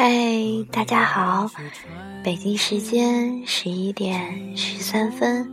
[0.00, 1.50] 嘿，大家好，
[2.22, 5.52] 北京时间十一点十三分，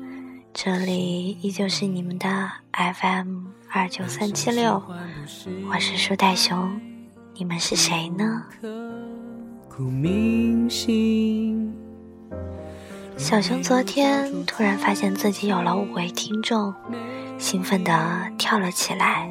[0.53, 4.83] 这里依旧是你们的 FM 二九三七六，
[5.67, 6.79] 我是树袋熊，
[7.33, 8.43] 你们是谁呢？
[13.17, 16.71] 小熊昨天突然发现自己有了五位听众，
[17.39, 19.27] 兴奋地跳了起来。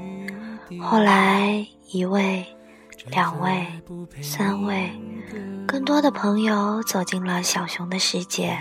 [0.80, 2.44] 后来一位、
[3.06, 3.66] 两位、
[4.22, 4.90] 三位，
[5.66, 8.58] 更多的朋友走进了小熊的世界，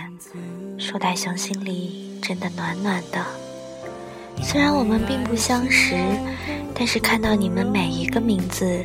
[0.78, 3.24] 树袋熊心里真的暖暖的。
[4.42, 5.96] 虽然我们并不相识，
[6.74, 8.84] 但是看到你们每一个名字，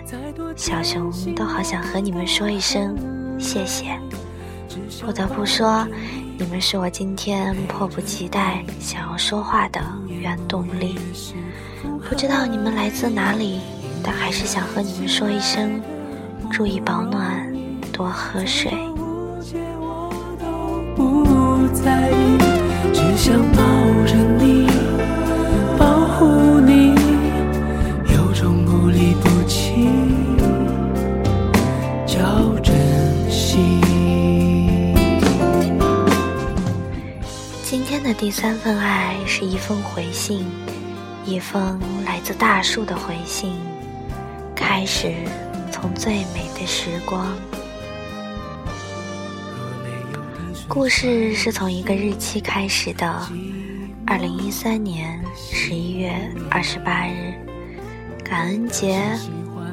[0.55, 2.95] 小熊都好想和你们说一声
[3.37, 3.99] 谢谢。
[5.01, 5.85] 不得不说。
[6.41, 10.95] 你们是我今天迫不及待想要说话的原动力。
[12.07, 13.59] 不知道你们来自哪里，
[14.03, 15.81] 但还是想和你们说一声：
[16.51, 17.51] 注意保暖，
[17.91, 18.71] 多喝水。
[22.91, 23.61] 只想抱
[24.05, 24.67] 着你，
[25.77, 26.93] 保护你，
[28.13, 29.87] 有种不离不弃，
[32.05, 32.19] 叫
[32.61, 32.75] 珍
[33.29, 33.81] 惜。
[37.63, 40.45] 今天的第三份爱是一封回信，
[41.25, 43.53] 一封来自大树的回信。
[44.59, 45.13] 开始
[45.71, 47.25] 从最美的时光。
[50.67, 53.07] 故事是从一个日期开始的，
[54.05, 56.13] 二零一三年十一月
[56.51, 57.33] 二十八日，
[58.21, 59.01] 感恩节，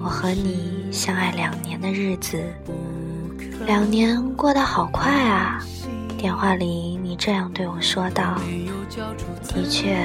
[0.00, 2.40] 我和你相爱两年的日子。
[3.66, 5.60] 两年过得好快啊！
[6.16, 8.40] 电话里，你这样对我说道
[9.52, 9.98] ：“的确，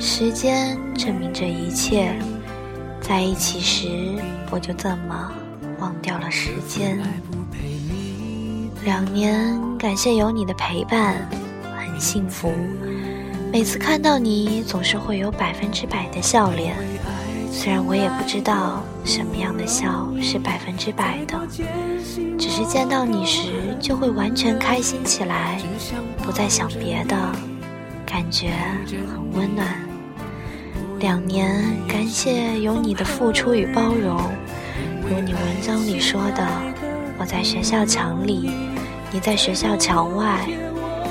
[0.00, 2.12] 时间证明这一切。
[3.10, 3.88] 在一起时，
[4.52, 5.32] 我就这么
[5.80, 6.96] 忘掉了时间。
[8.84, 11.28] 两年，感谢有你的陪伴，
[11.76, 12.52] 很幸福。
[13.52, 16.76] 每次看到你，总是会有百分之百的笑脸。
[17.50, 21.36] 虽然我也不知道什么样的笑是百分之百的。”
[22.38, 25.60] 只是见到你时，就会完全开心起来，
[26.22, 27.16] 不再想别的，
[28.06, 28.52] 感觉
[29.12, 29.89] 很温暖。
[31.00, 34.20] 两年，感谢有你的付出与包容，
[35.08, 36.46] 如你文章里说的，
[37.18, 38.50] 我在学校墙里，
[39.10, 40.46] 你在学校墙外，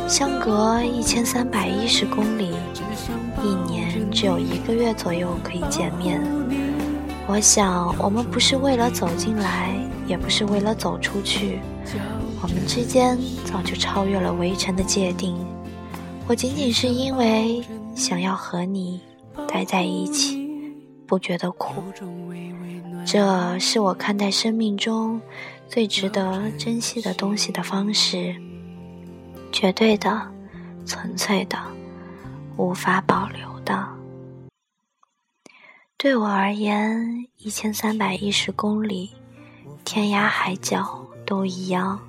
[0.07, 2.51] 相隔一千三百一十公里，
[3.43, 6.21] 一年只有一个月左右可以见面。
[7.25, 9.73] 我想，我们不是为了走进来。
[10.07, 11.59] 也不是为了走出去，
[12.41, 15.37] 我们之间早就超越了围城的界定。
[16.25, 17.63] 我仅仅是因为
[17.93, 18.99] 想要和你
[19.47, 20.49] 待在一起，
[21.05, 21.83] 不觉得苦。
[23.05, 25.19] 这是我看待生命中
[25.67, 28.35] 最值得珍惜的东西的方式，
[29.51, 30.29] 绝对的、
[30.85, 31.57] 纯粹的、
[32.57, 33.87] 无法保留的。
[35.97, 39.11] 对我而言，一千三百一十公里。
[39.85, 41.99] 天涯海角都一样，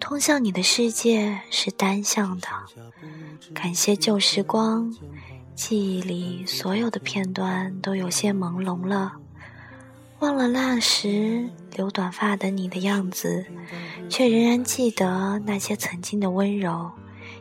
[0.00, 2.48] 通向你的世界是单向的。
[3.54, 4.92] 感谢旧时光，
[5.58, 9.14] 记忆里所有的片段都有些朦胧了，
[10.20, 13.44] 忘了那时留短发的你的样子，
[14.08, 16.92] 却仍然记得那些曾经的温柔。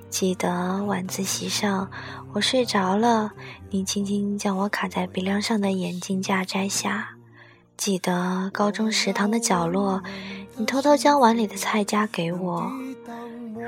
[0.10, 1.92] 记得晚自习上，
[2.34, 3.34] 我睡着了，
[3.70, 7.10] 你轻轻将我卡在鼻梁上的眼镜架摘下。
[7.78, 10.02] 记得高中食堂的角落，
[10.56, 12.72] 你偷偷将碗里的菜夹给我。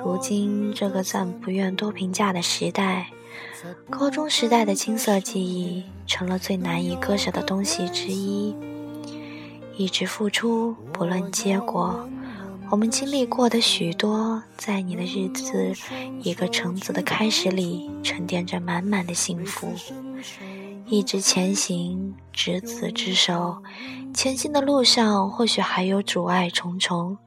[0.04, 3.12] 如今这个暂不愿多评价的时代，
[3.90, 8.56] 高中时代的青涩记忆成了最难以割舍的东西之一。
[9.76, 12.08] 一直付出，不论结果。
[12.70, 15.74] 我们经历过的许多，在你的日子
[16.22, 19.74] 一个橙子的开始里，沉淀着满满的幸福。
[20.86, 23.64] 一直前行，执子之手。
[24.14, 27.18] 前行的路上，或许还有阻碍重重，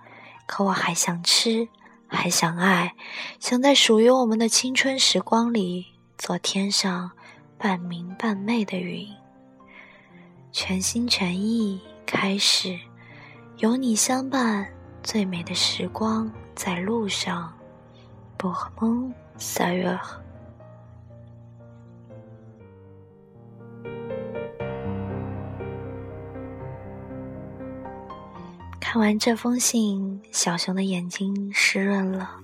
[0.46, 1.69] 可我还想吃，
[2.06, 2.94] 还想爱，
[3.40, 5.86] 想在属于我们的青春时光里，
[6.24, 7.10] 做天上
[7.58, 9.04] 半明半昧的云。
[10.52, 12.78] 全心全意开始，
[13.56, 14.72] 有你相伴，
[15.02, 17.52] 最美的时光在路上。
[18.36, 19.98] 不梦三月。
[28.78, 32.36] 看完这封信，小熊的眼睛湿润了。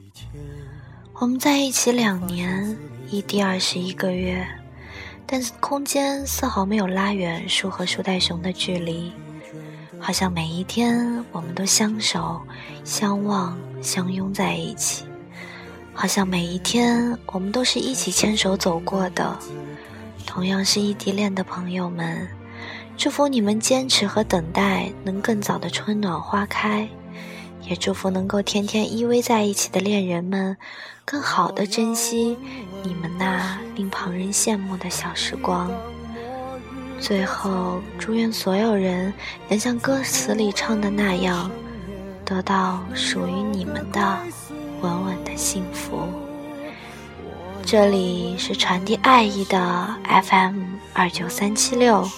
[1.20, 2.76] 我们在一起两年，
[3.10, 4.46] 异地二十一个月，
[5.26, 9.12] 但空间丝毫没有拉远树和树袋熊的距离。
[9.98, 12.40] 好像每一天我们都相守、
[12.84, 15.04] 相望、相拥在一起，
[15.92, 19.38] 好像每一天我们都是一起牵手走过的。
[20.26, 22.28] 同样是异地恋的朋友们，
[22.96, 26.88] 祝福你们坚持和等待能更早的春暖花开，
[27.68, 30.56] 也祝福能够天天依偎在一起的恋人们，
[31.04, 32.36] 更好的珍惜
[32.82, 35.70] 你们那令旁人羡慕的小时光。
[36.98, 39.12] 最后，祝愿所有人
[39.48, 41.50] 能像歌词里唱的那样，
[42.24, 44.18] 得到属于你们的
[44.80, 46.08] 稳稳的幸福。
[47.64, 49.94] 这里是传递爱意的
[50.24, 50.62] FM
[50.94, 52.08] 二九三七六，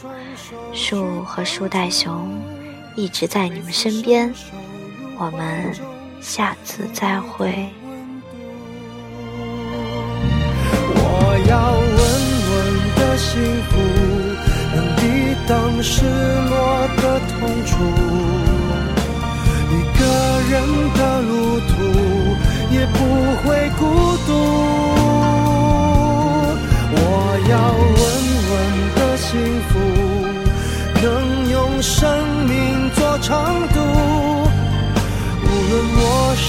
[0.72, 2.40] 树和树袋熊
[2.94, 4.32] 一直在你们身边，
[5.22, 5.70] 我们
[6.22, 7.68] 下次再会。
[10.94, 10.98] 我
[11.46, 12.00] 要稳
[12.48, 12.56] 稳
[12.96, 13.28] 的幸
[13.68, 13.76] 福。
[15.46, 17.32] 当失落的痛
[17.66, 17.72] 楚，
[19.68, 20.00] 一个
[20.48, 20.54] 人
[20.94, 21.32] 的路
[21.66, 21.72] 途
[22.70, 22.96] 也不
[23.42, 23.82] 会孤
[24.28, 24.28] 独。
[26.94, 26.98] 我
[27.50, 27.52] 要
[27.96, 28.00] 稳
[28.46, 28.52] 稳
[28.94, 29.28] 的幸
[29.68, 29.70] 福，
[31.02, 31.04] 能
[31.50, 31.98] 用生
[32.46, 32.54] 命
[32.94, 33.69] 做长。